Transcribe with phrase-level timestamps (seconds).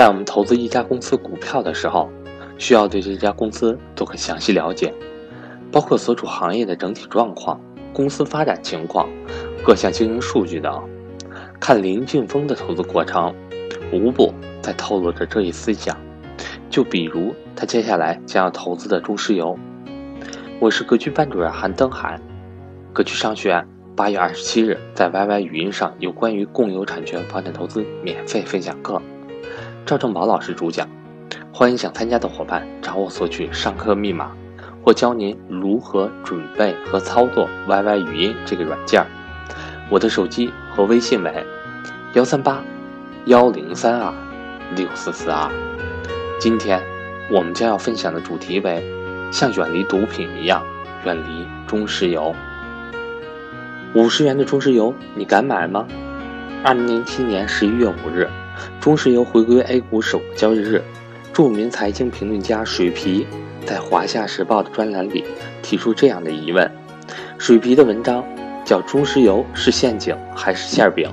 [0.00, 2.08] 在我们投资一家公司股票的时候，
[2.56, 4.94] 需要对这家公司做个详细了解，
[5.70, 7.60] 包括所处行业的整体状况、
[7.92, 9.06] 公司发展情况、
[9.62, 10.82] 各项经营数据等。
[11.60, 13.34] 看林俊峰的投资过程，
[13.92, 14.32] 无不
[14.62, 15.94] 在透露着这一思想。
[16.70, 19.54] 就比如他接下来将要投资的中石油。
[20.60, 22.18] 我是格局班主任韩登海，
[22.94, 29.02] 格局商学院八月二十七日在 YY 语音上有关于共有产权房产投资免费分享课，
[29.86, 30.88] 赵正宝老师主讲。
[31.52, 34.30] 欢迎想参加的伙伴找我索取上课密码，
[34.82, 39.04] 或教您如何准备和操作 YY 语音这个软件。
[39.90, 41.44] 我的手机和微信为
[42.14, 42.62] 幺三八
[43.26, 44.12] 幺零三二
[44.76, 45.50] 六四四二。
[46.38, 46.80] 今天
[47.30, 48.82] 我们将要分享的主题为：
[49.32, 50.62] 像远离毒品一样
[51.04, 52.34] 远离中石油。
[53.94, 55.86] 五十元的中石油，你敢买吗？
[56.62, 58.28] 二零零七年十一月五日，
[58.80, 60.82] 中石油回归 A 股首个交易日，
[61.32, 63.26] 著名财经评论家水皮
[63.64, 65.24] 在《华夏时报》的专栏里
[65.62, 66.70] 提出这样的疑问：
[67.38, 68.24] 水皮的文章。
[68.62, 71.12] 叫中石油是陷阱还是馅饼？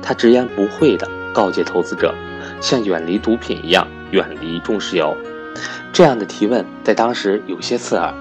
[0.00, 2.14] 他直言不讳地告诫投资者，
[2.58, 5.14] 像远离毒品一样远离中石油。
[5.92, 8.14] 这样的提问在当时有些刺耳。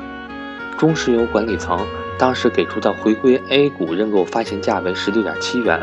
[0.77, 1.79] 中石油管理层
[2.19, 5.79] 当时给出的回归 A 股认购发行价为十六点七元，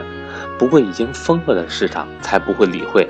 [0.62, 3.04] 不过已经疯了的市场才不会理会。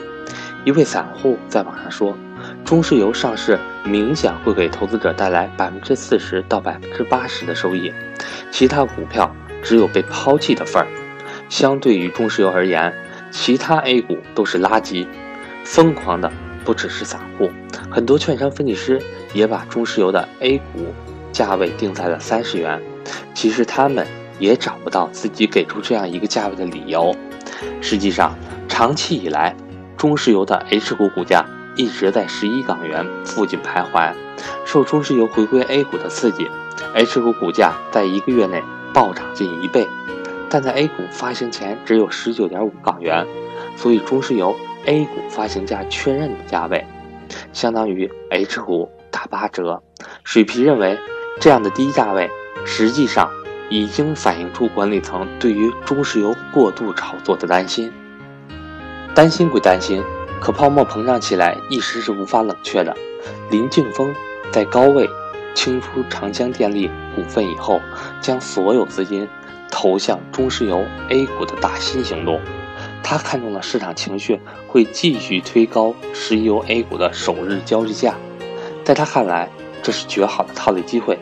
[0.64, 2.16] 一位散户在网上说，
[2.64, 7.92] 中石油上市明显会给投资者带来百分之四十到百分之八十的收益，
[8.50, 9.30] 其他股票。
[9.62, 10.88] 只有被抛弃的份儿。
[11.50, 12.90] 相对于中石油而言，
[13.30, 15.06] 其他 A 股都是垃圾。
[15.62, 16.32] 疯狂的
[16.64, 17.50] 不只是散户，
[17.90, 18.98] 很多券商分析师
[19.34, 20.94] 也把中石油的 A 股
[21.32, 22.80] 价位定在了三十元。
[23.34, 24.06] 其实他们
[24.38, 27.14] 也找不到自己给出这样一个价位的理由。
[27.80, 28.36] 实际上，
[28.68, 29.56] 长期以来，
[29.96, 31.44] 中石油的 H 股股价
[31.76, 34.12] 一直在十一港元附近徘徊。
[34.64, 36.48] 受中石油回归 A 股的刺激
[36.94, 38.62] ，H 股股价在一个月内。
[38.94, 39.88] 暴涨近一倍，
[40.50, 43.26] 但在 A 股发行前只有十九点五港元，
[43.74, 46.84] 所以中石油 A 股发行价确认的价位，
[47.54, 49.82] 相当于 H 股打八折。
[50.24, 50.98] 水皮认为，
[51.40, 52.30] 这样的低价位
[52.66, 53.30] 实际上
[53.72, 57.90] 已经反映出管理层对于中石油过度炒作的担心。
[59.14, 60.02] 担心归担心，
[60.42, 62.94] 可泡沫膨胀起来一时是无法冷却的。
[63.50, 64.14] 林敬峰
[64.52, 65.08] 在高位。
[65.54, 67.78] 清出长江电力股份以后，
[68.22, 69.28] 将所有资金
[69.70, 72.40] 投向中石油 A 股的打新行动。
[73.02, 78.14] 他看中了市场情绪会继续推高石油 A 股的首日交易价，
[78.82, 79.50] 在他看来，
[79.82, 81.18] 这是绝好的套利机会。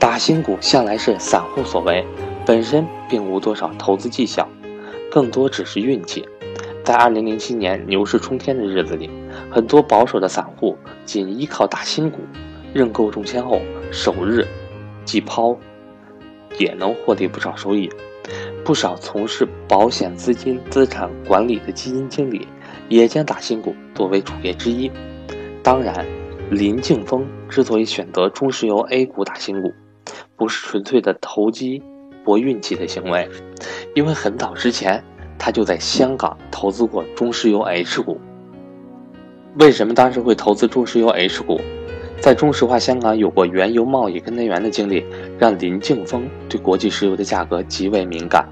[0.00, 2.02] 打新股向来是散户所为，
[2.46, 4.48] 本身并无多少投资绩效，
[5.10, 6.26] 更多只是运气。
[6.82, 9.10] 在2007年牛市冲天的日子里，
[9.50, 10.74] 很多保守的散户
[11.04, 12.20] 仅依靠打新股。
[12.72, 13.60] 认购中签后，
[13.92, 14.46] 首日
[15.04, 15.54] 即抛，
[16.58, 17.90] 也能获得不少收益。
[18.64, 22.48] 不少从事保险资金资产管理的基金经理，
[22.88, 24.90] 也将打新股作为主业之一。
[25.62, 26.06] 当然，
[26.50, 29.72] 林敬峰之所以选择中石油 A 股打新股，
[30.36, 31.82] 不是纯粹的投机
[32.24, 33.28] 博运气的行为，
[33.94, 35.02] 因为很早之前
[35.38, 38.20] 他就在香港投资过中石油 H 股。
[39.56, 41.60] 为什么当时会投资中石油 H 股？
[42.20, 45.02] 在中石化香港有过原油贸易跟单员的经历，
[45.38, 48.46] 让林敬峰对国际石油的价格极为敏感。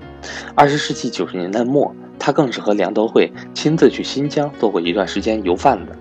[0.54, 5.92] 二十世纪九十年代末，他更是和梁德惠亲自去新疆做过一段时间油贩子。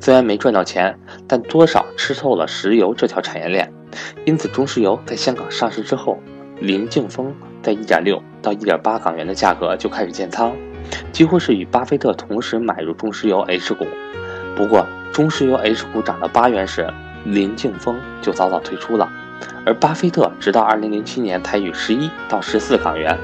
[0.00, 3.72] 虽然没赚到钱，但多少吃透了石油这条产业链。
[4.24, 6.18] 因此，中石油在香港上市之后，
[6.60, 10.54] 林敬峰在一点六到一点八港元的价格就开始建仓，
[11.12, 13.86] 几乎是与巴菲特同时买入中石油 H 股。
[14.54, 16.86] 不过，中石油 H 股涨到八元时，
[17.24, 19.10] 林敬峰就早早退出了，
[19.64, 23.16] 而巴菲特直到2007年才以十一到十四港元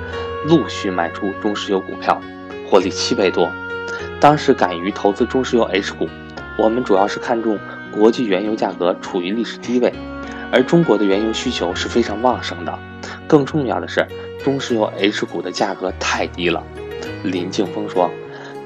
[0.49, 2.21] 陆续卖出中石油股票，
[2.69, 3.51] 获利七倍多。
[4.19, 6.09] 当时敢于投资中石油 H 股，
[6.57, 7.59] 我们主要是看重
[7.93, 9.93] 国际原油价格处于历史低位，
[10.53, 12.79] 而中国的原油需求是非常旺盛的。
[13.27, 14.07] 更重要的是，
[14.43, 16.63] 中石油 H 股的价格太低了。
[17.23, 18.11] 林敬峰说，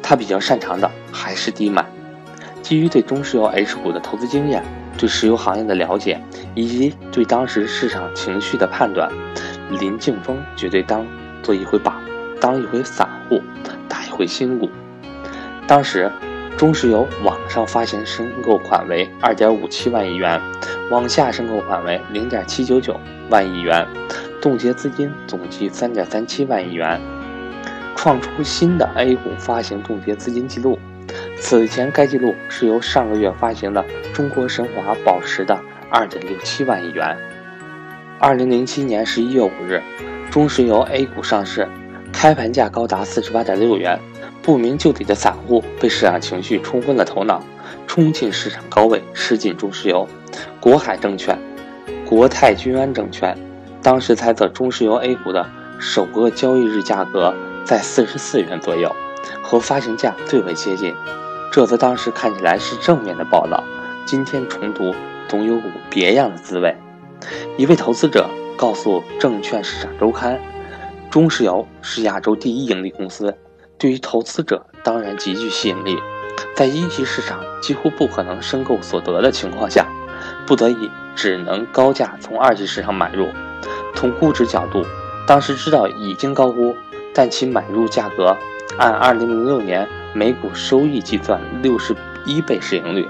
[0.03, 1.85] 他比较擅长的还是低买。
[2.63, 4.63] 基于对中石油 H 股的投资经验。
[4.99, 6.21] 对石油行业的了解，
[6.57, 9.09] 以及对当时市场情绪的判断，
[9.79, 11.07] 林敬峰绝对当
[11.41, 12.01] 做一回把，
[12.41, 13.41] 当一回散户，
[13.89, 14.69] 打一回新股。
[15.69, 16.11] 当时，
[16.59, 20.41] 中石油网上发行申购款为二点五七万亿元，
[20.91, 22.99] 网下申购款为零点七九九
[23.31, 23.87] 万亿元，
[24.43, 27.01] 冻结资金总计三点三七万亿元，
[27.95, 30.77] 创出新的 A 股发行冻结资金记录。
[31.39, 35.57] 此前该记录是由上个月发行的中国神华保持的
[35.89, 37.17] 二点六七万亿元。
[38.19, 39.81] 二零零七年十一月五日，
[40.29, 41.69] 中石油 A 股上市，
[42.13, 43.99] 开盘价高达四十八点六元。
[44.41, 47.43] 不明就里的散户被市场情绪冲昏了头脑，
[47.87, 50.09] 冲进市场高位吃进中石油。
[50.59, 51.39] 国海证券、
[52.07, 53.37] 国泰君安证券
[53.83, 55.47] 当时猜测中石油 A 股的
[55.79, 57.35] 首个交易日价格
[57.65, 58.91] 在四十四元左右，
[59.43, 60.95] 和发行价最为接近。
[61.53, 63.63] 这则当时看起来是正面的报道，
[64.07, 64.95] 今天重读
[65.29, 66.75] 总有股别样的滋味。
[67.59, 70.37] 一位投资者告诉《证券市场周刊》，
[71.11, 73.35] 中石油是亚洲第一盈利公司。
[73.79, 75.97] 对于投资者当然极具吸引力，
[76.55, 79.87] 在一级市场几乎不可能申购所得的情况下，
[80.47, 83.29] 不得已只能高价从二级市场买入。
[83.95, 84.85] 从估值角度，
[85.27, 86.75] 当时知道已经高估，
[87.15, 88.37] 但其买入价格
[88.79, 91.95] 按2006年每股收益计算，六十
[92.27, 93.09] 一倍市盈率，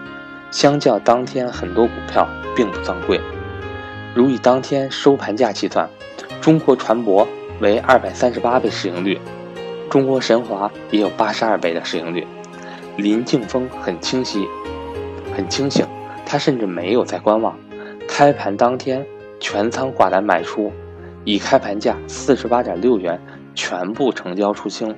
[0.50, 3.20] 相较当天很多股票并不算贵。
[4.14, 5.88] 如以当天收盘价计算，
[6.40, 7.26] 中国船舶
[7.60, 9.18] 为二百三十八倍市盈率。
[9.90, 12.26] 中国神华也有八十二倍的市盈率，
[12.96, 14.46] 林敬峰很清晰，
[15.34, 15.86] 很清醒，
[16.26, 17.58] 他甚至没有在观望，
[18.06, 19.04] 开盘当天
[19.40, 20.70] 全仓挂单卖出，
[21.24, 23.18] 以开盘价四十八点六元
[23.54, 24.94] 全部成交出清，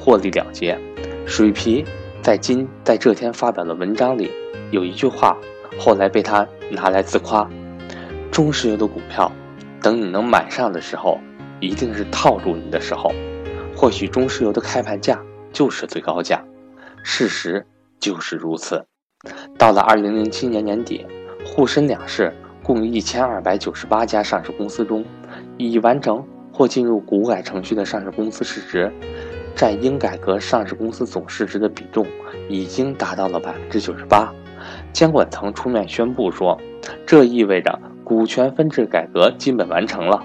[0.00, 0.78] 获利了结。
[1.26, 1.84] 水皮
[2.22, 4.30] 在今在这天发表的文章里
[4.70, 5.36] 有一句话，
[5.78, 7.46] 后来被他拿来自夸：
[8.30, 9.30] 中石油的股票，
[9.82, 11.20] 等你能买上的时候，
[11.64, 13.12] 一定是套住你的时候。
[13.76, 15.20] 或许中石油的开盘价
[15.52, 16.44] 就是最高价，
[17.02, 17.66] 事实
[17.98, 18.84] 就是如此。
[19.58, 21.06] 到了二零零七年年底，
[21.44, 22.32] 沪深两市
[22.62, 25.04] 共一千二百九十八家上市公司中，
[25.56, 28.92] 已完成或进入股改程序的上市公司市值，
[29.56, 32.06] 占应改革上市公司总市值的比重
[32.48, 34.32] 已经达到了百分之九十八。
[34.92, 36.58] 监管层出面宣布说，
[37.04, 40.24] 这意味着股权分置改革基本完成了，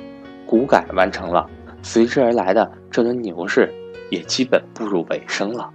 [0.49, 1.47] 股改完成了。
[1.83, 3.71] 随之而来的这轮牛市，
[4.09, 5.69] 也基本步入尾声了。